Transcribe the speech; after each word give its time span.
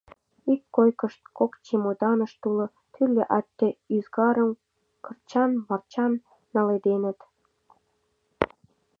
Ик 0.53 0.61
койкышт, 0.75 1.21
кок 1.37 1.51
чемоданышт 1.65 2.41
уло, 2.49 2.65
тӱрлӧ 2.93 3.23
ате-ӱзгарым 3.37 4.51
кырчан-марчан 5.03 6.13
наледеныт. 6.53 7.19